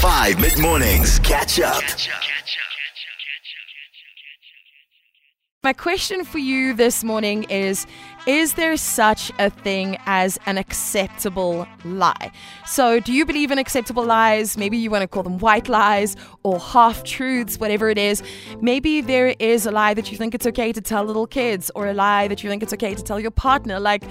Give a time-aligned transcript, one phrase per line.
[0.00, 1.18] 5 mid mornings.
[1.18, 1.82] Catch up.
[5.62, 7.86] My question for you this morning is
[8.26, 12.32] Is there such a thing as an acceptable lie?
[12.64, 14.56] So, do you believe in acceptable lies?
[14.56, 18.22] Maybe you want to call them white lies or half truths, whatever it is.
[18.62, 21.88] Maybe there is a lie that you think it's okay to tell little kids, or
[21.88, 24.04] a lie that you think it's okay to tell your partner, like,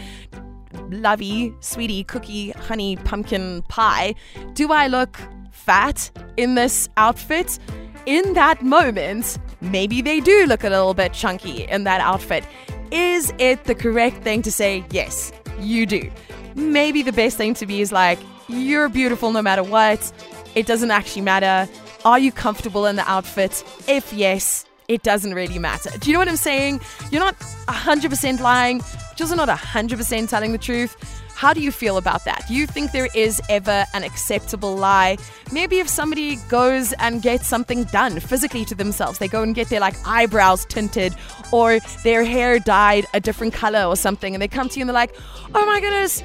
[0.92, 4.14] lovey, sweetie, cookie, honey, pumpkin pie.
[4.54, 5.20] Do I look
[5.52, 7.60] fat in this outfit?
[8.06, 12.44] In that moment, maybe they do look a little bit chunky in that outfit.
[12.92, 16.10] Is it the correct thing to say, yes, you do?
[16.56, 20.12] Maybe the best thing to be is like, you're beautiful no matter what.
[20.56, 21.71] It doesn't actually matter.
[22.04, 23.64] Are you comfortable in the outfit?
[23.88, 25.92] If yes, it doesn't really matter.
[26.00, 26.82] Do you know what I'm saying?
[27.12, 28.82] You're not 100% lying,
[29.16, 31.18] just not 100% telling the truth.
[31.39, 32.44] How do you feel about that?
[32.50, 35.16] Do you think there is ever an acceptable lie?
[35.53, 39.70] Maybe if somebody goes and gets something done physically to themselves, they go and get
[39.70, 41.16] their like eyebrows tinted
[41.54, 44.90] or their hair dyed a different color or something, and they come to you and
[44.90, 45.16] they're like,
[45.56, 46.20] oh my goodness,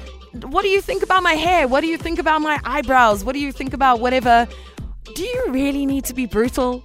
[0.47, 1.65] what do you think about my hair?
[1.65, 3.23] What do you think about my eyebrows?
[3.23, 4.49] What do you think about whatever?
[5.13, 6.83] Do you really need to be brutal?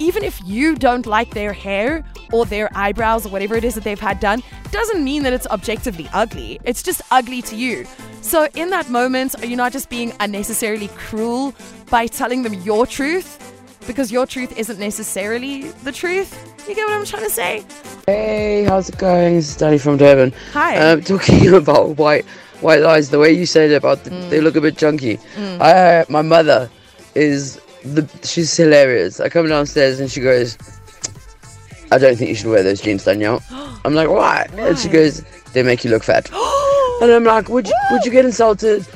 [0.00, 3.84] even if you don't like their hair or their eyebrows or whatever it is that
[3.84, 6.60] they've had done, doesn't mean that it's objectively ugly.
[6.64, 7.86] It's just ugly to you.
[8.22, 11.54] So, in that moment, are you not just being unnecessarily cruel
[11.88, 13.38] by telling them your truth?
[13.86, 16.30] Because your truth isn't necessarily the truth.
[16.68, 17.64] You get what I'm trying to say?
[18.06, 19.34] Hey, how's it going?
[19.36, 20.32] This is Danny from Durban.
[20.52, 20.76] Hi.
[20.76, 22.24] Um, talking about white
[22.60, 24.42] white lies, the way you said it about the, they mm.
[24.42, 25.16] look a bit chunky.
[25.36, 25.60] Mm.
[25.60, 26.70] I, uh, my mother
[27.14, 29.18] is the she's hilarious.
[29.18, 30.58] I come downstairs and she goes,
[31.90, 33.42] "I don't think you should wear those jeans, Danielle."
[33.84, 36.30] I'm like, "Why?" And she goes, "They make you look fat."
[37.02, 38.86] and I'm like, "Would you, would you get insulted?"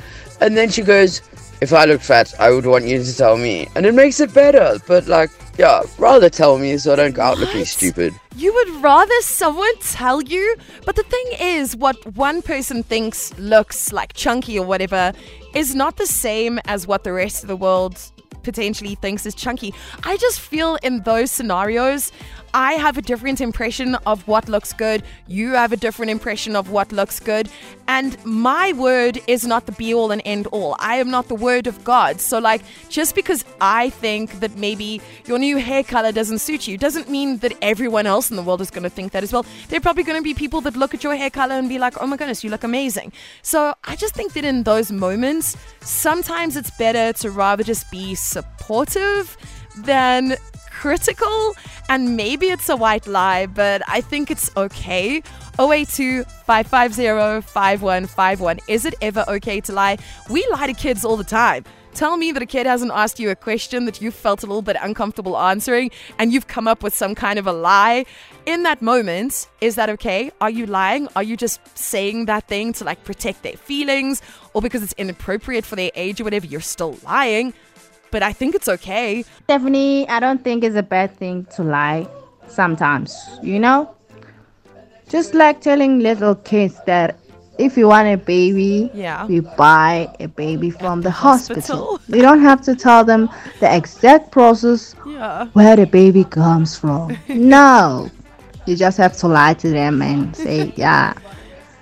[0.41, 1.21] And then she goes,
[1.61, 4.33] "If I look fat, I would want you to tell me." And it makes it
[4.33, 4.77] better.
[4.87, 8.13] But like, yeah, rather tell me so I don't go out looking stupid.
[8.35, 10.57] You would rather someone tell you?
[10.85, 15.13] But the thing is, what one person thinks looks like chunky or whatever
[15.53, 18.11] is not the same as what the rest of the world
[18.45, 19.73] potentially thinks is chunky.
[20.03, 22.11] I just feel in those scenarios,
[22.55, 25.03] I have a different impression of what looks good.
[25.27, 27.49] You have a different impression of what looks good.
[27.89, 30.77] And my word is not the be all and end all.
[30.79, 32.21] I am not the word of God.
[32.21, 36.77] So, like, just because I think that maybe your new hair color doesn't suit you
[36.77, 39.45] doesn't mean that everyone else in the world is going to think that as well.
[39.67, 41.77] There are probably going to be people that look at your hair color and be
[41.77, 43.11] like, oh my goodness, you look amazing.
[43.41, 48.15] So, I just think that in those moments, sometimes it's better to rather just be
[48.35, 49.37] supportive
[49.77, 50.35] than
[50.69, 51.55] critical
[51.87, 55.23] and maybe it's a white lie but i think it's okay
[55.57, 59.97] 082 550 5151 is it ever okay to lie
[60.29, 61.63] we lie to kids all the time
[61.95, 64.61] Tell me that a kid hasn't asked you a question that you felt a little
[64.61, 68.05] bit uncomfortable answering and you've come up with some kind of a lie.
[68.45, 70.29] In that moment, is that okay?
[70.41, 71.07] Are you lying?
[71.15, 74.21] Are you just saying that thing to like protect their feelings
[74.53, 76.45] or because it's inappropriate for their age or whatever?
[76.45, 77.53] You're still lying.
[78.15, 79.25] But I think it's okay.
[79.43, 82.07] Stephanie, I don't think it's a bad thing to lie
[82.47, 83.93] sometimes, you know?
[85.09, 87.17] Just like telling little kids that
[87.59, 89.25] if you want a baby, Yeah.
[89.25, 91.61] we buy a baby from the hospital.
[91.61, 91.99] hospital.
[92.07, 93.27] We don't have to tell them
[93.59, 95.47] the exact process Yeah.
[95.51, 97.17] where the baby comes from.
[97.27, 98.09] no.
[98.65, 101.15] You just have to lie to them and say, yeah,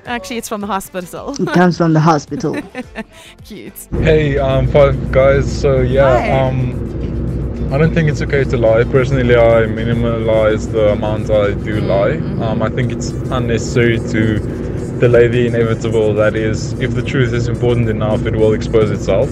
[0.05, 1.33] Actually, it's from the hospital.
[1.39, 2.55] it comes from the hospital.
[3.45, 3.87] Cute.
[3.91, 5.45] Hey, um, five guys.
[5.61, 6.47] So yeah, Hi.
[6.47, 8.83] um, I don't think it's okay to lie.
[8.83, 12.17] Personally, I minimalize the amount I do lie.
[12.45, 14.39] Um, I think it's unnecessary to
[14.99, 16.13] delay the inevitable.
[16.13, 19.29] That is, if the truth is important enough, it will expose itself.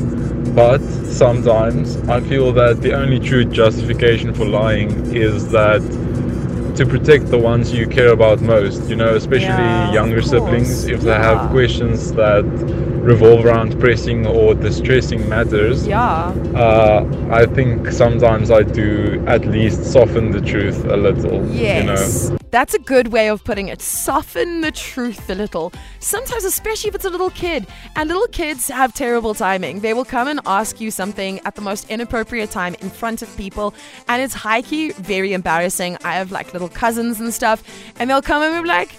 [0.56, 5.82] But sometimes I feel that the only true justification for lying is that
[6.76, 11.02] to protect the ones you care about most, you know, especially Yeah, younger siblings, if
[11.02, 12.44] they have questions that
[13.02, 15.88] revolve around pressing or distressing matters.
[15.88, 16.34] Yeah.
[16.56, 21.46] Uh, I think sometimes I do at least soften the truth a little.
[21.48, 21.94] You know.
[21.94, 22.32] Yes.
[22.52, 23.82] That's a good way of putting it.
[23.82, 25.72] Soften the truth a little.
[26.00, 27.66] Sometimes, especially if it's a little kid,
[27.96, 29.80] and little kids have terrible timing.
[29.80, 33.36] They will come and ask you something at the most inappropriate time in front of
[33.38, 33.74] people,
[34.10, 35.98] and it's high key very embarrassing.
[36.04, 37.64] I have like little cousins and stuff,
[37.98, 38.90] and they'll come and be like,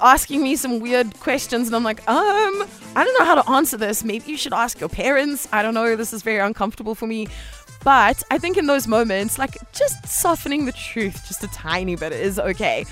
[0.00, 2.64] asking me some weird questions and I'm like, um,
[2.96, 4.04] I don't know how to answer this.
[4.04, 5.48] Maybe you should ask your parents.
[5.52, 5.96] I don't know.
[5.96, 7.28] This is very uncomfortable for me.
[7.84, 12.12] But I think in those moments, like just softening the truth just a tiny bit
[12.12, 12.84] is okay.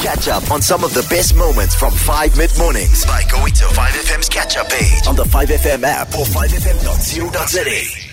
[0.00, 3.64] Catch up on some of the best moments from 5 mid mornings by going to
[3.64, 8.07] 5FM's catch up page on the 5FM app or 5FM.co.za.